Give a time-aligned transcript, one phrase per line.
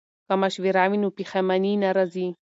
[0.27, 2.27] که مشوره وي نو پښیماني نه راځي.